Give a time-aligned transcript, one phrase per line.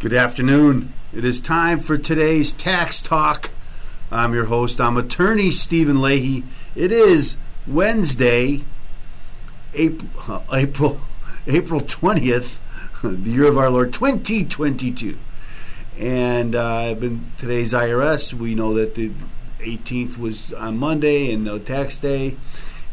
[0.00, 0.94] Good afternoon.
[1.12, 3.50] It is time for today's tax talk.
[4.10, 4.80] I'm your host.
[4.80, 6.42] I'm attorney Steven Leahy.
[6.74, 7.36] It is
[7.66, 8.64] Wednesday,
[9.74, 11.02] April April
[11.46, 12.52] April 20th,
[13.02, 15.18] the year of our Lord 2022.
[15.98, 18.32] And uh, been today's IRS.
[18.32, 19.12] We know that the
[19.58, 22.38] 18th was on Monday and no tax day.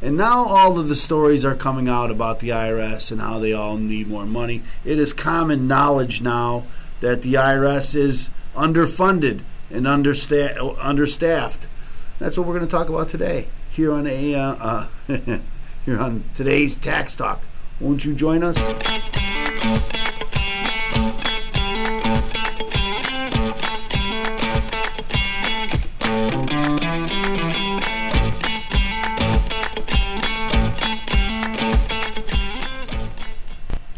[0.02, 3.54] And now all of the stories are coming out about the IRS and how they
[3.54, 4.62] all need more money.
[4.84, 6.66] It is common knowledge now
[7.02, 11.68] that the IRS is underfunded and understa- understaffed.
[12.20, 14.88] That's what we're going to talk about today here on a uh, uh,
[15.86, 17.44] here on today's tax talk.
[17.80, 18.58] Won't you join us?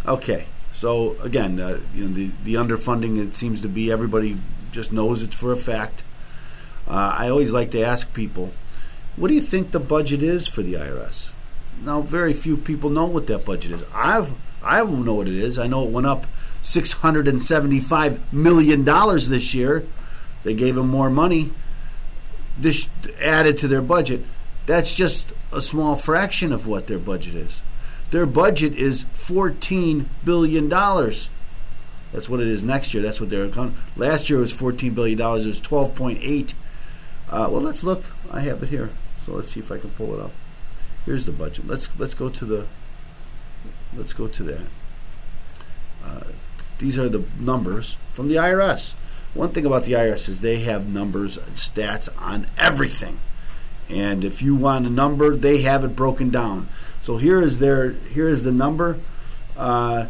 [0.05, 0.47] Okay,
[0.79, 3.17] so again, uh, you know the the underfunding.
[3.17, 4.37] It seems to be everybody
[4.71, 6.05] just knows it's for a fact.
[6.87, 8.53] Uh, I always like to ask people,
[9.17, 11.31] what do you think the budget is for the IRS?
[11.83, 13.83] Now, very few people know what that budget is.
[13.93, 15.59] I've I don't know what it is.
[15.59, 16.27] I know it went up
[16.61, 19.85] six hundred and seventy-five million dollars this year.
[20.43, 21.51] They gave them more money.
[22.57, 22.87] This
[23.19, 24.23] added to their budget.
[24.65, 27.63] That's just a small fraction of what their budget is.
[28.11, 30.67] Their budget is $14 billion.
[30.67, 33.03] That's what it is next year.
[33.03, 33.51] That's what they're
[33.95, 35.19] last year was $14 billion.
[35.19, 36.53] It was 12.8.
[37.29, 38.05] Uh, well, let's look.
[38.31, 38.89] I have it here.
[39.23, 40.31] So let's see if I can pull it up.
[41.05, 41.67] Here's the budget.
[41.67, 42.67] Let's let's go to the
[43.95, 44.67] let's go to that.
[46.03, 46.23] Uh,
[46.79, 48.95] these are the numbers from the IRS.
[49.33, 53.19] One thing about the IRS is they have numbers and stats on everything.
[53.89, 56.69] And if you want a number, they have it broken down.
[57.01, 58.99] So here is their here is the number,
[59.57, 60.07] uh,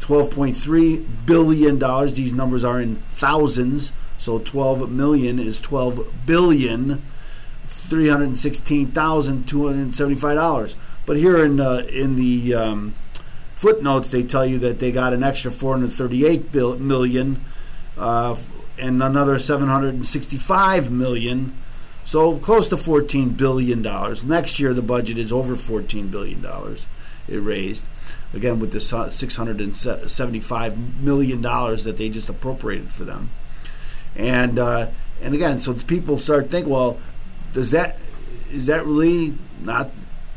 [0.00, 2.14] twelve point three billion dollars.
[2.14, 3.92] These numbers are in thousands.
[4.18, 7.02] So twelve million is twelve billion,
[7.66, 10.76] three hundred sixteen thousand two hundred seventy-five dollars.
[11.06, 12.94] But here in uh, in the um,
[13.56, 17.42] footnotes, they tell you that they got an extra four hundred thirty-eight million,
[17.96, 18.36] uh,
[18.76, 21.56] and another seven hundred sixty-five million
[22.08, 23.82] so close to $14 billion.
[24.26, 26.42] Next year, the budget is over $14 billion
[27.28, 27.86] it raised.
[28.32, 33.28] Again, with the $675 million that they just appropriated for them.
[34.16, 34.88] And, uh,
[35.20, 36.98] and again, so people start thinking, well,
[37.52, 37.98] does that,
[38.50, 39.90] is that really not,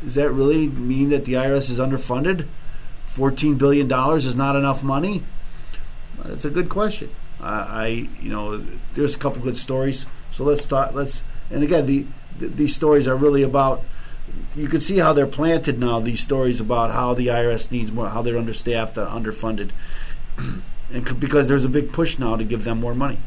[0.04, 2.46] does that really mean that the IRS is underfunded?
[3.14, 5.22] $14 billion is not enough money?
[6.22, 7.08] That's a good question.
[7.40, 8.62] Uh, I, you know,
[8.92, 10.04] there's a couple good stories.
[10.32, 10.94] So let's start.
[10.94, 11.22] Let's
[11.52, 12.06] and again, the,
[12.38, 13.84] the, these stories are really about.
[14.56, 16.00] You can see how they're planted now.
[16.00, 19.70] These stories about how the IRS needs more, how they're understaffed, and underfunded,
[20.92, 23.18] and because there's a big push now to give them more money.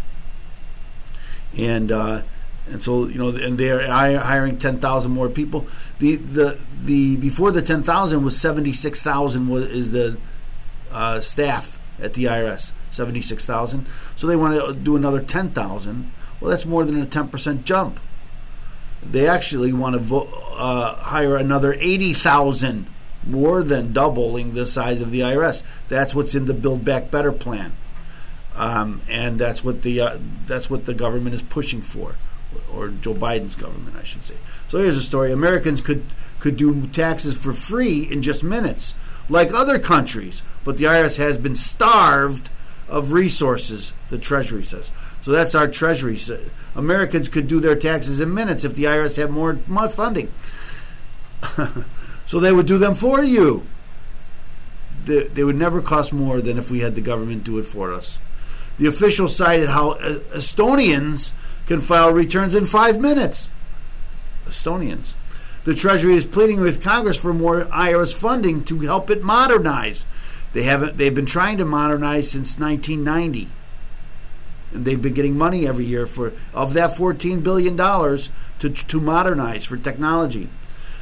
[1.56, 2.24] And uh,
[2.68, 5.68] and so you know, and they're hiring ten thousand more people.
[6.00, 10.18] The the the before the ten thousand was seventy six thousand was is the
[10.92, 13.86] uh, staff at the IRS seventy six thousand.
[14.16, 16.12] So they want to do another ten thousand.
[16.42, 18.00] Well, that's more than a ten percent jump
[19.04, 22.88] they actually want to vo- uh, hire another 80,000,
[23.26, 25.64] more than doubling the size of the IRS.
[25.90, 27.74] That's what's in the Build Back Better plan.
[28.56, 32.16] Um, and that's what the uh, that's what the government is pushing for,
[32.74, 34.36] or Joe Biden's government, I should say.
[34.70, 36.06] So here's a story: Americans could
[36.40, 38.96] could do taxes for free in just minutes,
[39.28, 42.50] like other countries, but the IRS has been starved
[42.88, 43.92] of resources.
[44.10, 44.90] The Treasury says.
[45.26, 46.20] So that's our Treasury.
[46.76, 49.56] Americans could do their taxes in minutes if the IRS had more
[49.90, 50.32] funding.
[52.28, 53.66] so they would do them for you.
[55.06, 57.92] They, they, would never cost more than if we had the government do it for
[57.92, 58.20] us.
[58.78, 61.32] The official cited how uh, Estonians
[61.66, 63.50] can file returns in five minutes.
[64.46, 65.16] Estonians.
[65.64, 70.06] The Treasury is pleading with Congress for more IRS funding to help it modernize.
[70.54, 71.00] They haven't.
[71.00, 73.52] They've been trying to modernize since 1990 and
[74.84, 78.30] they've been getting money every year for of that 14 billion dollars
[78.60, 80.50] to to modernize for technology.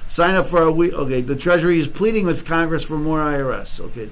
[0.07, 0.93] Sign up for a week.
[0.93, 3.79] Okay, the Treasury is pleading with Congress for more IRS.
[3.79, 4.09] Okay,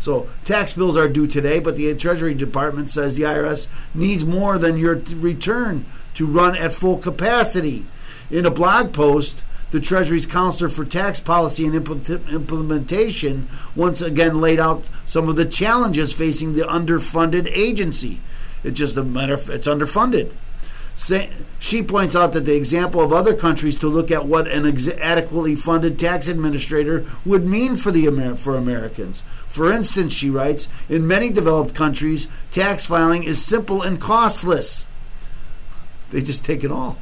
[0.00, 4.58] so tax bills are due today, but the Treasury Department says the IRS needs more
[4.58, 7.86] than your return to run at full capacity.
[8.30, 14.60] In a blog post, the Treasury's counselor for tax policy and implementation once again laid
[14.60, 18.20] out some of the challenges facing the underfunded agency.
[18.64, 20.32] It's just a matter of it's underfunded.
[21.58, 24.88] She points out that the example of other countries to look at what an ex-
[24.88, 29.22] adequately funded tax administrator would mean for the Amer- for Americans.
[29.48, 34.86] For instance, she writes, in many developed countries, tax filing is simple and costless.
[36.10, 36.98] They just take it all.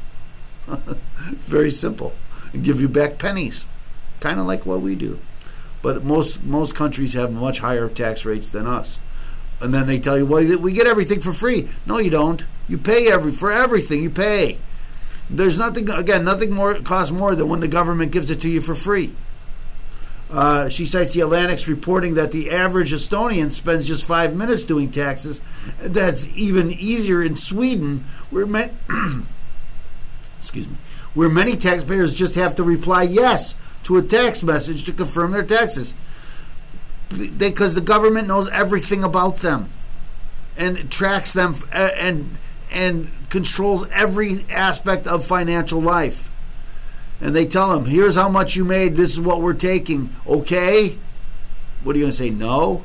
[0.67, 2.15] Very simple.
[2.53, 3.67] And give you back pennies.
[4.21, 5.21] Kind of like what we do.
[5.83, 8.99] But most most countries have much higher tax rates than us
[9.63, 11.69] and then they tell you, well, we get everything for free.
[11.87, 12.45] No, you don't.
[12.69, 14.03] You pay every for everything.
[14.03, 14.59] You pay.
[15.31, 16.25] There's nothing again.
[16.25, 19.15] Nothing more costs more than when the government gives it to you for free.
[20.31, 24.91] Uh, she cites the Atlantic's reporting that the average Estonian spends just five minutes doing
[24.91, 25.41] taxes.
[25.79, 28.73] That's even easier in Sweden, where many,
[30.39, 30.77] excuse me,
[31.15, 35.45] where many taxpayers just have to reply yes to a text message to confirm their
[35.45, 35.95] taxes
[37.13, 39.71] because the government knows everything about them
[40.57, 42.39] and tracks them uh, and
[42.71, 46.31] and controls every aspect of financial life.
[47.21, 48.97] And they tell them, "Here's how much you made.
[48.97, 50.99] This is what we're taking." Okay?
[51.83, 52.31] What are you going to say?
[52.31, 52.83] No.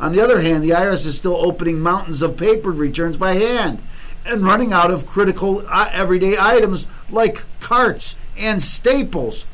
[0.00, 3.82] On the other hand, the IRS is still opening mountains of paper returns by hand
[4.26, 9.46] and running out of critical uh, everyday items like carts and staples.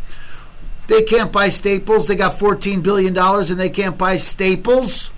[0.90, 2.08] They can't buy Staples.
[2.08, 5.12] They got $14 billion and they can't buy Staples.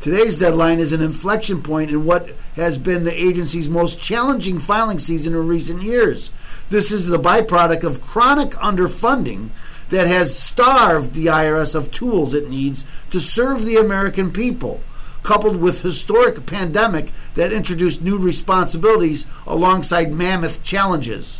[0.00, 4.98] Today's deadline is an inflection point in what has been the agency's most challenging filing
[4.98, 6.32] season in recent years.
[6.70, 9.50] This is the byproduct of chronic underfunding
[9.90, 14.80] that has starved the IRS of tools it needs to serve the American people,
[15.22, 21.39] coupled with historic pandemic that introduced new responsibilities alongside mammoth challenges.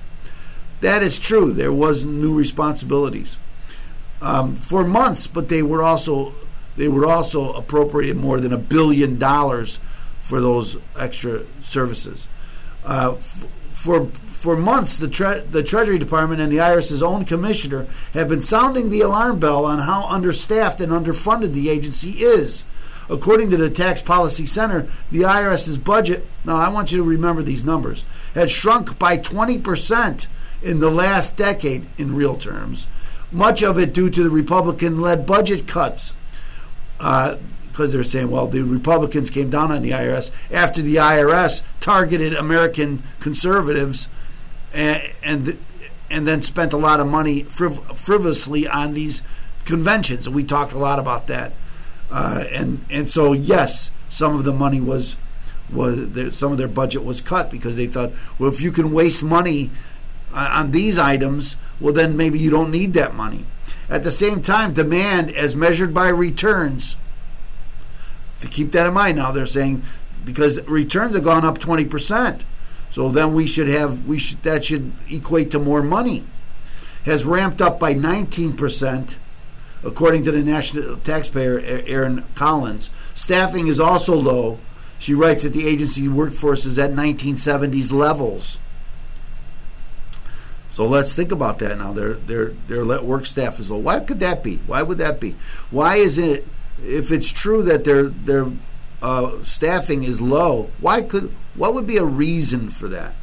[0.80, 1.52] That is true.
[1.52, 3.38] There was new responsibilities
[4.22, 6.34] um, for months, but they were also
[6.76, 9.78] they were also appropriated more than a billion dollars
[10.22, 12.28] for those extra services.
[12.84, 13.16] Uh,
[13.72, 18.40] for for months, the tre- the Treasury Department and the IRS's own commissioner have been
[18.40, 22.64] sounding the alarm bell on how understaffed and underfunded the agency is.
[23.10, 27.42] According to the Tax Policy Center, the IRS's budget, now I want you to remember
[27.42, 28.04] these numbers,
[28.34, 30.26] had shrunk by 20%
[30.62, 32.86] in the last decade in real terms,
[33.32, 36.12] much of it due to the Republican led budget cuts.
[36.98, 37.38] Because
[37.78, 42.34] uh, they're saying, well, the Republicans came down on the IRS after the IRS targeted
[42.34, 44.08] American conservatives
[44.74, 45.58] and, and,
[46.10, 49.22] and then spent a lot of money friv- frivolously on these
[49.64, 50.28] conventions.
[50.28, 51.52] We talked a lot about that.
[52.10, 55.16] Uh, and, and so, yes, some of the money was
[55.72, 59.22] was some of their budget was cut because they thought, well, if you can waste
[59.22, 59.70] money
[60.32, 63.46] on these items, well, then maybe you don't need that money.
[63.88, 66.96] At the same time, demand as measured by returns.
[68.40, 69.82] To keep that in mind now, they're saying
[70.24, 72.42] because returns have gone up 20%.
[72.90, 76.24] So then we should have we should that should equate to more money.
[77.04, 79.18] Has ramped up by 19%
[79.82, 82.90] according to the national taxpayer Erin Collins.
[83.14, 84.58] Staffing is also low.
[84.98, 88.58] She writes that the agency workforce is at 1970s levels.
[90.70, 91.92] So let's think about that now.
[91.92, 93.78] Their their their let work staff is low.
[93.78, 94.56] Why could that be?
[94.66, 95.36] Why would that be?
[95.70, 96.46] Why is it
[96.82, 98.46] if it's true that their their
[99.02, 100.70] uh, staffing is low?
[100.80, 103.14] Why could what would be a reason for that?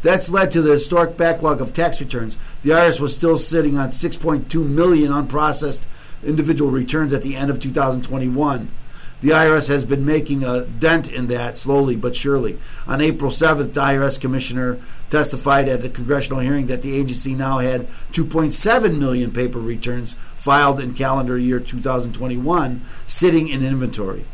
[0.00, 2.38] That's led to the historic backlog of tax returns.
[2.62, 5.82] The IRS was still sitting on 6.2 million unprocessed
[6.22, 8.70] individual returns at the end of 2021.
[9.20, 12.58] The IRS has been making a dent in that slowly but surely.
[12.86, 17.58] On April 7th, the IRS commissioner testified at a congressional hearing that the agency now
[17.58, 24.24] had 2.7 million paper returns filed in calendar year 2021 sitting in inventory.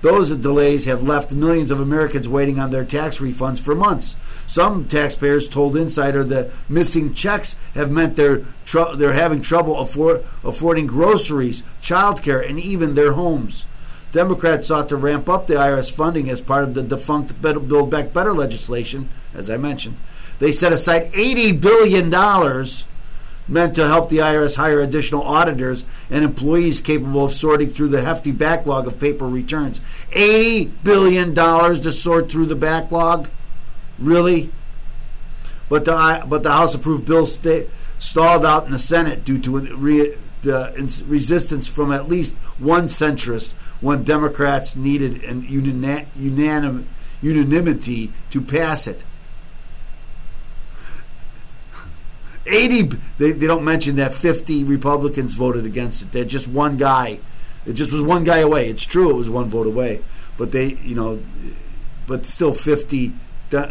[0.00, 4.16] Those delays have left millions of Americans waiting on their tax refunds for months.
[4.46, 10.24] Some taxpayers told Insider that missing checks have meant they're tr- they're having trouble afford-
[10.44, 13.64] affording groceries, childcare, and even their homes.
[14.12, 18.12] Democrats sought to ramp up the IRS funding as part of the defunct Build Back
[18.12, 19.96] Better legislation, as I mentioned.
[20.38, 22.10] They set aside $80 billion
[23.48, 28.02] meant to help the IRS hire additional auditors and employees capable of sorting through the
[28.02, 29.80] hefty backlog of paper returns.
[30.12, 33.28] $80 billion to sort through the backlog?
[33.98, 34.52] Really?
[35.68, 39.58] But the, but the House approved bill sta- stalled out in the Senate due to
[39.58, 46.86] re- the resistance from at least one centrist when Democrats needed an unanim-
[47.20, 49.04] unanimity to pass it.
[52.48, 57.20] 80 they, they don't mention that 50 republicans voted against it that just one guy
[57.66, 60.02] it just was one guy away it's true it was one vote away
[60.38, 61.20] but they, you know,
[62.06, 63.12] but still 50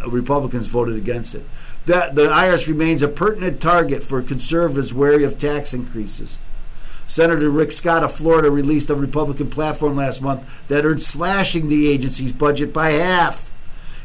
[0.06, 1.44] Republicans voted against it.
[1.86, 6.38] That the IRS remains a pertinent target for conservatives wary of tax increases.
[7.06, 11.88] Senator Rick Scott of Florida released a Republican platform last month that urged slashing the
[11.88, 13.47] agency's budget by half.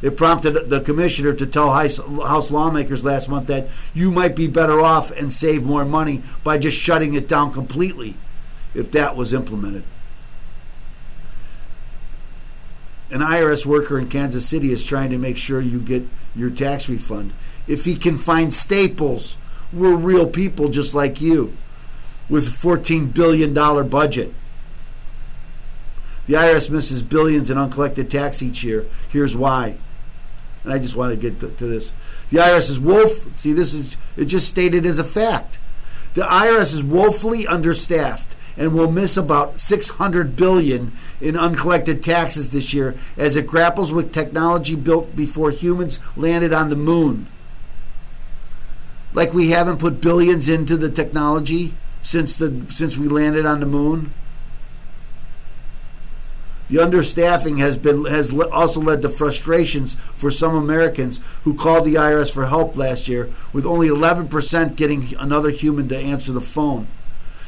[0.04, 4.82] It prompted the commissioner to tell House lawmakers last month that you might be better
[4.82, 8.18] off and save more money by just shutting it down completely
[8.74, 9.86] if that was implemented.
[13.12, 16.04] An IRS worker in Kansas City is trying to make sure you get
[16.36, 17.34] your tax refund.
[17.66, 19.38] If he can find staples,
[19.72, 21.56] we're real people just like you
[22.28, 23.54] with a $14 billion
[23.88, 24.34] budget.
[26.28, 28.86] The IRS misses billions in uncollected tax each year.
[29.08, 29.78] Here's why.
[30.64, 31.92] And I just want to get to, to this.
[32.30, 33.26] The IRS is wolf.
[33.40, 35.60] See, this is it just stated as a fact.
[36.14, 42.74] The IRS is woefully understaffed and will miss about 600 billion in uncollected taxes this
[42.74, 47.28] year as it grapples with technology built before humans landed on the moon.
[49.14, 53.66] Like we haven't put billions into the technology since the since we landed on the
[53.66, 54.14] moon.
[56.74, 61.94] The understaffing has been has also led to frustrations for some Americans who called the
[61.94, 66.88] IRS for help last year, with only 11% getting another human to answer the phone.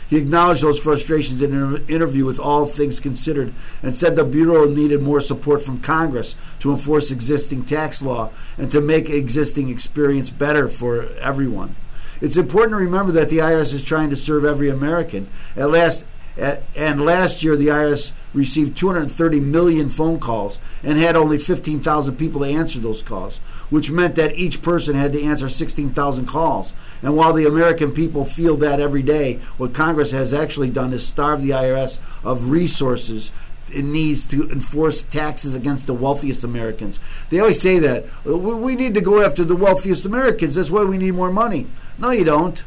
[0.07, 3.51] He acknowledged those frustrations in an interview with All Things Considered
[3.81, 8.29] and said the Bureau needed more support from Congress to enforce existing tax law
[8.59, 11.75] and to make existing experience better for everyone.
[12.21, 15.27] It's important to remember that the IRS is trying to serve every American.
[15.55, 16.05] At last,
[16.37, 22.15] at, and last year, the IRS received 230 million phone calls and had only 15,000
[22.17, 23.39] people to answer those calls,
[23.69, 26.73] which meant that each person had to answer 16,000 calls.
[27.01, 31.05] And while the American people feel that every day, what Congress has actually done is
[31.05, 33.31] starve the IRS of resources
[33.73, 36.99] it needs to enforce taxes against the wealthiest Americans.
[37.29, 40.55] They always say that we need to go after the wealthiest Americans.
[40.55, 41.67] That's why we need more money.
[41.97, 42.63] No, you don't.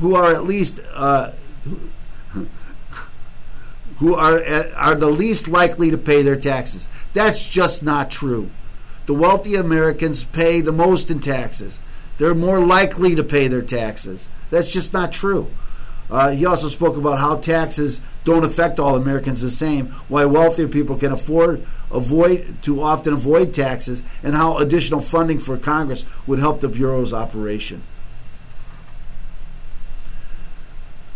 [0.00, 1.30] Who are at least uh,
[4.02, 4.42] who are
[4.74, 6.88] are the least likely to pay their taxes.
[7.12, 8.50] That's just not true.
[9.06, 11.80] The wealthy Americans pay the most in taxes.
[12.18, 14.28] They're more likely to pay their taxes.
[14.50, 15.52] That's just not true.
[16.10, 20.66] Uh, he also spoke about how taxes don't affect all Americans the same, why wealthier
[20.66, 26.40] people can afford avoid to often avoid taxes, and how additional funding for Congress would
[26.40, 27.84] help the bureau's operation.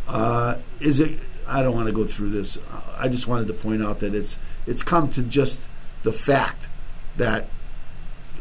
[0.06, 1.18] Uh, is it?
[1.46, 2.58] I don't want to go through this.
[2.96, 5.62] I just wanted to point out that it's it's come to just
[6.02, 6.68] the fact
[7.16, 7.48] that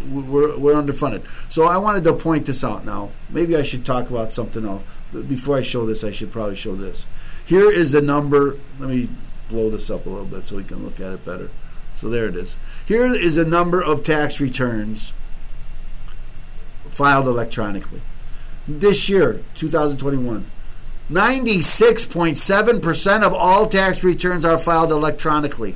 [0.10, 1.24] we're, we're underfunded.
[1.50, 3.12] So I wanted to point this out now.
[3.30, 4.84] Maybe I should talk about something else.
[5.14, 7.06] But before I show this, I should probably show this.
[7.46, 8.58] Here is the number.
[8.80, 9.10] Let me
[9.50, 11.50] blow this up a little bit so we can look at it better.
[11.96, 12.58] So there it is.
[12.86, 15.14] Here is a number of tax returns
[16.90, 18.02] filed electronically.
[18.68, 20.50] This year, 2021,
[21.10, 25.76] 96.7% of all tax returns are filed electronically.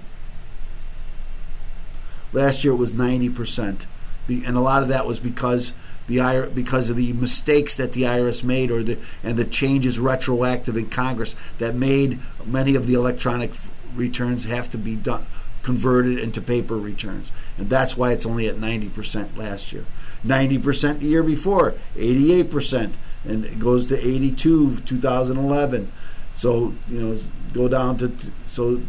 [2.33, 3.85] Last year it was 90%
[4.29, 5.73] and a lot of that was because
[6.07, 10.77] the because of the mistakes that the IRS made, or the and the changes retroactive
[10.77, 13.51] in Congress that made many of the electronic
[13.95, 15.25] returns have to be done
[15.61, 19.85] converted into paper returns, and that's why it's only at ninety percent last year,
[20.23, 25.91] ninety percent the year before, eighty-eight percent, and it goes to eighty-two, 2011.
[26.33, 27.19] So you know,
[27.53, 28.11] go down to
[28.47, 28.81] so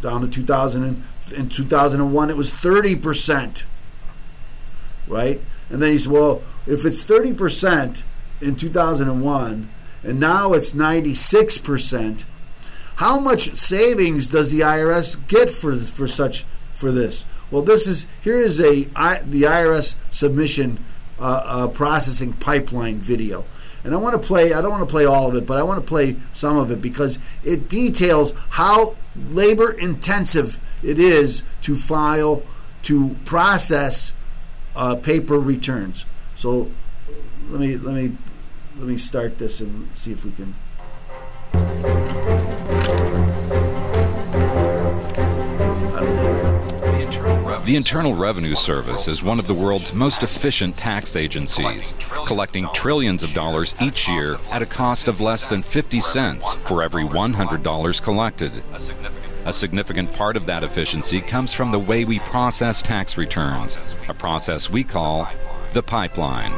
[0.00, 1.04] down to 2000 and,
[1.34, 3.64] in 2001 it was 30 percent
[5.10, 5.40] right?
[5.68, 8.02] And then he said, well, if it's 30%
[8.40, 9.70] in 2001
[10.02, 12.24] and now it's 96%,
[12.96, 17.24] how much savings does the IRS get for for such for this?
[17.50, 20.84] Well, this is here is a I, the IRS submission
[21.20, 23.44] uh, processing pipeline video.
[23.84, 25.62] And I want to play, I don't want to play all of it, but I
[25.62, 28.96] want to play some of it because it details how
[29.30, 32.42] labor intensive it is to file,
[32.82, 34.12] to process
[34.74, 36.04] uh, paper returns.
[36.34, 36.70] So
[37.48, 38.16] let me let me
[38.76, 40.54] let me start this and see if we can.
[47.70, 51.94] The Internal Revenue Service is one of the world's most efficient tax agencies,
[52.26, 56.82] collecting trillions of dollars each year at a cost of less than 50 cents for
[56.82, 58.64] every $100 collected.
[59.44, 64.14] A significant part of that efficiency comes from the way we process tax returns, a
[64.14, 65.28] process we call
[65.72, 66.50] the pipeline.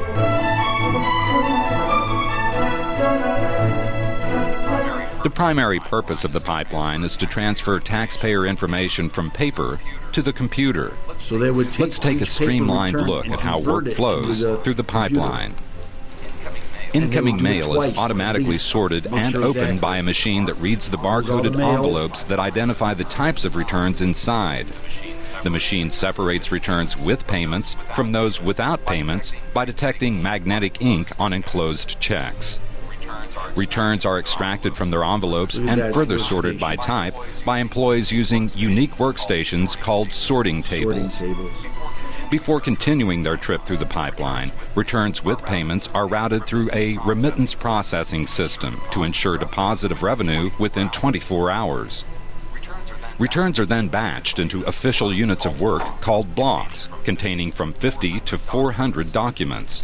[5.22, 9.78] The primary purpose of the pipeline is to transfer taxpayer information from paper
[10.12, 10.96] to the computer.
[11.18, 14.74] So they would take Let's take a streamlined look at how work flows the through
[14.74, 15.54] the pipeline.
[16.94, 19.78] And Incoming would do it mail twice, is automatically sorted and sure opened exactly.
[19.78, 23.56] by a machine that reads the all the barcoded envelopes that identify the types of
[23.56, 24.66] returns inside.
[25.42, 31.32] The machine separates returns with payments from those without payments by detecting magnetic ink on
[31.32, 32.60] enclosed checks.
[33.56, 38.96] Returns are extracted from their envelopes and further sorted by type by employees using unique
[38.96, 41.22] workstations called sorting tables.
[42.30, 47.54] Before continuing their trip through the pipeline, returns with payments are routed through a remittance
[47.54, 52.04] processing system to ensure deposit of revenue within 24 hours.
[53.18, 58.38] Returns are then batched into official units of work called blocks, containing from 50 to
[58.38, 59.82] 400 documents.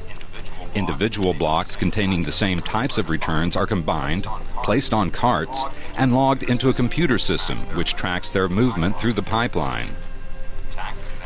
[0.78, 4.28] Individual blocks containing the same types of returns are combined,
[4.62, 5.64] placed on carts,
[5.97, 9.88] and logged into a computer system which tracks their movement through the pipeline.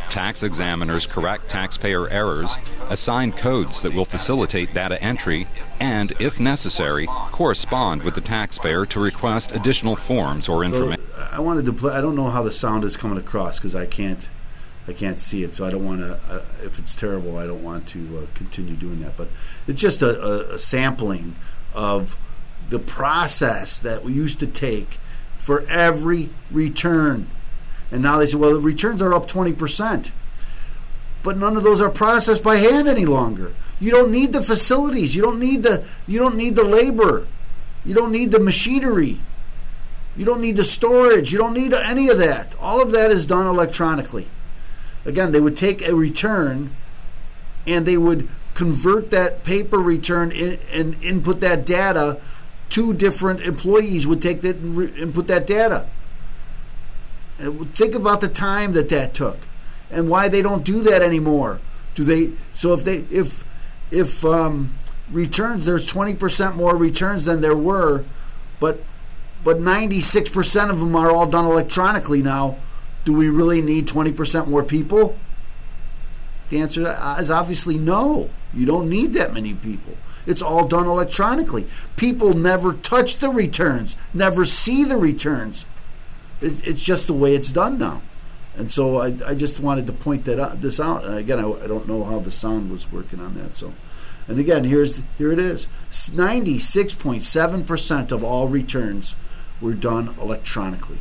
[0.08, 2.56] Tax examiners correct taxpayer errors,
[2.88, 5.46] assign codes that will facilitate data entry,
[5.80, 11.04] and, if necessary, correspond with the taxpayer to request additional forms or information.
[11.14, 11.28] So.
[11.30, 11.92] I wanted to play.
[11.92, 14.26] I don't know how the sound is coming across because I can't,
[14.88, 15.54] I can't see it.
[15.54, 16.20] So I don't want to.
[16.28, 19.16] Uh, if it's terrible, I don't want to uh, continue doing that.
[19.16, 19.28] But
[19.66, 21.36] it's just a, a, a sampling
[21.72, 22.16] of
[22.68, 24.98] the process that we used to take
[25.38, 27.28] for every return,
[27.90, 30.12] and now they say, well, the returns are up twenty percent.
[31.22, 33.54] But none of those are processed by hand any longer.
[33.78, 35.14] You don't need the facilities.
[35.14, 35.84] You don't need the.
[36.08, 37.26] You don't need the labor.
[37.84, 39.20] You don't need the machinery.
[40.16, 41.32] You don't need the storage.
[41.32, 42.54] You don't need any of that.
[42.60, 44.28] All of that is done electronically.
[45.04, 46.74] Again, they would take a return
[47.66, 52.20] and they would convert that paper return in, and input that data.
[52.68, 55.88] Two different employees would take that and re- input that data.
[57.38, 59.38] And think about the time that that took,
[59.90, 61.60] and why they don't do that anymore.
[61.94, 62.32] Do they?
[62.54, 63.44] So if they if
[63.90, 64.78] if um,
[65.10, 68.04] returns, there's twenty percent more returns than there were,
[68.60, 68.82] but
[69.44, 72.58] but 96% of them are all done electronically now.
[73.04, 75.16] Do we really need 20% more people?
[76.50, 76.82] The answer
[77.20, 78.30] is obviously no.
[78.52, 79.96] You don't need that many people.
[80.26, 81.66] It's all done electronically.
[81.96, 85.64] People never touch the returns, never see the returns.
[86.40, 88.02] It's just the way it's done now.
[88.56, 91.04] And so I, I just wanted to point that out, this out.
[91.04, 93.56] And again, I, I don't know how the sound was working on that.
[93.56, 93.72] So,
[94.28, 95.68] and again, here's here it is.
[95.90, 99.14] 96.7% of all returns
[99.60, 100.98] were done electronically.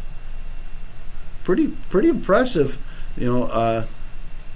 [1.51, 2.77] Pretty pretty impressive,
[3.17, 3.43] you know.
[3.43, 3.85] Uh,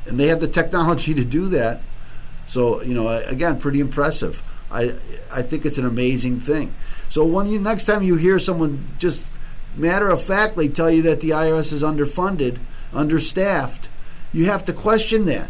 [0.06, 1.82] and they have the technology to do that.
[2.48, 4.42] So you know, again, pretty impressive.
[4.72, 4.96] I
[5.30, 6.74] I think it's an amazing thing.
[7.10, 9.26] So when you next time you hear someone just
[9.76, 12.60] matter of factly tell you that the IRS is underfunded,
[12.94, 13.90] understaffed,
[14.32, 15.50] you have to question that.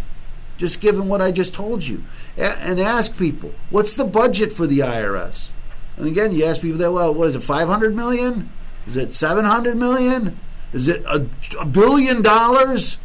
[0.58, 2.06] Just given what I just told you,
[2.40, 5.52] A- and ask people, what's the budget for the IRS?
[5.96, 8.50] And again, you ask people that, well, what is it, 500 million?
[8.88, 10.40] Is it 700 million?
[10.76, 11.26] Is it a,
[11.58, 12.98] a billion dollars?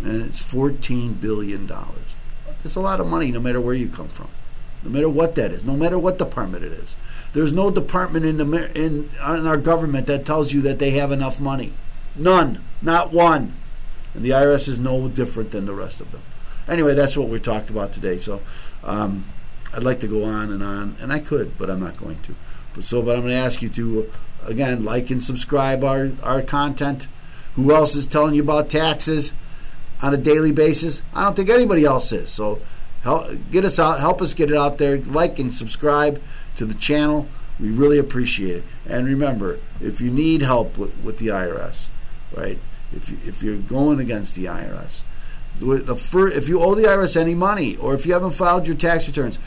[0.00, 2.14] And it's 14 billion dollars.
[2.62, 4.28] It's a lot of money no matter where you come from.
[4.82, 6.94] No matter what that is, no matter what department it is.
[7.32, 11.10] There's no department in, the, in, in our government that tells you that they have
[11.10, 11.72] enough money.
[12.16, 12.62] None.
[12.82, 13.56] Not one.
[14.12, 16.20] And the IRS is no different than the rest of them.
[16.68, 18.18] Anyway, that's what we talked about today.
[18.18, 18.42] So
[18.82, 19.24] um,
[19.72, 22.34] I'd like to go on and on, and I could, but I'm not going to.
[22.74, 24.12] But so, but I'm going to ask you to
[24.46, 27.08] again like and subscribe our our content.
[27.56, 29.34] Who else is telling you about taxes
[30.02, 31.02] on a daily basis?
[31.14, 32.30] I don't think anybody else is.
[32.30, 32.60] So
[33.02, 34.98] help get us out, help us get it out there.
[34.98, 36.20] Like and subscribe
[36.56, 37.28] to the channel.
[37.60, 38.64] We really appreciate it.
[38.86, 41.86] And remember, if you need help with, with the IRS,
[42.36, 42.58] right?
[42.92, 45.02] If you, if you're going against the IRS,
[45.60, 49.06] the, if you owe the IRS any money or if you haven't filed your tax
[49.06, 49.38] returns,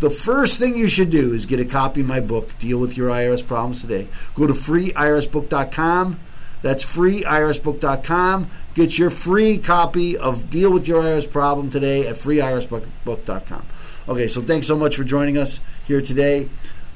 [0.00, 2.96] the first thing you should do is get a copy of my book, Deal with
[2.96, 4.08] Your IRS Problems Today.
[4.34, 6.18] Go to freeirsbook.com.
[6.62, 8.50] That's freeirsbook.com.
[8.74, 13.66] Get your free copy of Deal with Your IRS Problem Today at freeirsbook.com.
[14.08, 16.48] Okay, so thanks so much for joining us here today.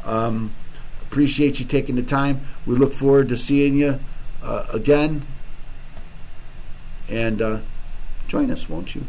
[0.03, 0.55] Um,
[1.03, 2.41] appreciate you taking the time.
[2.67, 4.01] We look forward to seeing you
[4.43, 5.27] uh, again.
[7.09, 7.61] And uh,
[8.29, 9.05] join us, won't you?